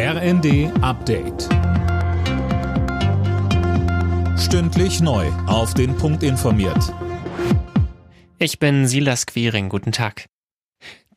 [0.00, 1.48] RND Update.
[4.38, 5.26] Stündlich neu.
[5.48, 6.94] Auf den Punkt informiert.
[8.38, 9.68] Ich bin Silas Quiring.
[9.68, 10.26] Guten Tag.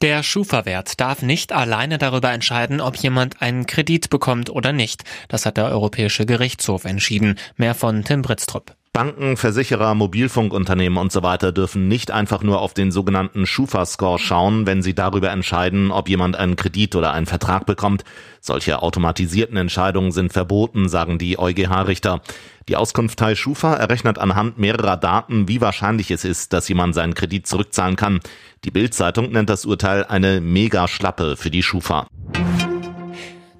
[0.02, 5.04] Der Schufa-Wert darf nicht alleine darüber entscheiden, ob jemand einen Kredit bekommt oder nicht.
[5.28, 7.38] Das hat der Europäische Gerichtshof entschieden.
[7.58, 8.76] Mehr von Tim Britztrup.
[8.94, 14.66] Banken, Versicherer, Mobilfunkunternehmen und so weiter dürfen nicht einfach nur auf den sogenannten Schufa-Score schauen,
[14.66, 18.04] wenn sie darüber entscheiden, ob jemand einen Kredit oder einen Vertrag bekommt.
[18.42, 22.20] Solche automatisierten Entscheidungen sind verboten, sagen die EuGH-Richter.
[22.68, 27.48] Die Auskunftei Schufa errechnet anhand mehrerer Daten, wie wahrscheinlich es ist, dass jemand seinen Kredit
[27.48, 28.20] zurückzahlen kann.
[28.66, 32.08] Die Bild-Zeitung nennt das Urteil eine Mega-Schlappe für die Schufa.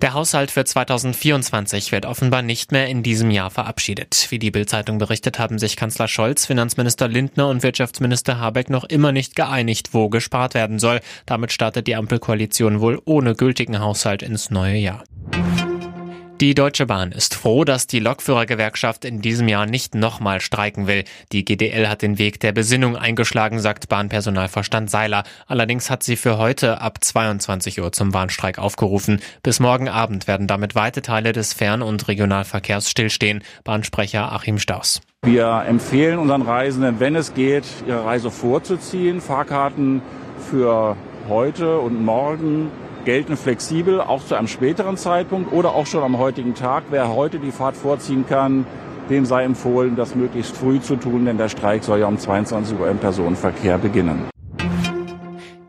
[0.02, 4.26] Der Haushalt für 2024 wird offenbar nicht mehr in diesem Jahr verabschiedet.
[4.32, 9.12] Wie die Bildzeitung berichtet, haben sich Kanzler Scholz, Finanzminister Lindner und Wirtschaftsminister Habeck noch immer
[9.12, 11.02] nicht geeinigt, wo gespart werden soll.
[11.28, 15.04] Damit startet die Ampelkoalition wohl ohne gültigen Haushalt ins neue Jahr.
[16.42, 21.04] Die Deutsche Bahn ist froh, dass die Lokführergewerkschaft in diesem Jahr nicht nochmal streiken will.
[21.32, 25.24] Die GDL hat den Weg der Besinnung eingeschlagen, sagt Bahnpersonalverstand Seiler.
[25.46, 29.20] Allerdings hat sie für heute ab 22 Uhr zum Warnstreik aufgerufen.
[29.44, 33.44] Bis morgen Abend werden damit weite Teile des Fern- und Regionalverkehrs stillstehen.
[33.64, 35.00] Bahnsprecher Achim Staus.
[35.24, 39.22] Wir empfehlen unseren Reisenden, wenn es geht, ihre Reise vorzuziehen.
[39.22, 40.02] Fahrkarten
[40.50, 40.98] für
[41.30, 42.72] heute und morgen
[43.06, 46.84] gelten flexibel, auch zu einem späteren Zeitpunkt oder auch schon am heutigen Tag.
[46.90, 48.66] Wer heute die Fahrt vorziehen kann,
[49.10, 52.80] dem sei empfohlen, das möglichst früh zu tun, denn der Streik soll ja um 22
[52.80, 54.30] Uhr im Personenverkehr beginnen.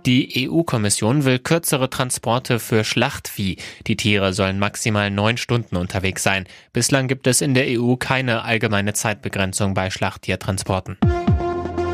[0.04, 3.56] Die EU-Kommission will kürzere Transporte für Schlachtvieh.
[3.86, 6.46] Die Tiere sollen maximal neun Stunden unterwegs sein.
[6.72, 10.98] Bislang gibt es in der EU keine allgemeine Zeitbegrenzung bei Schlachttiertransporten.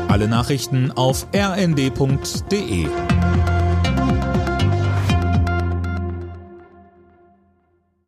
[0.07, 2.87] Alle Nachrichten auf rnd.de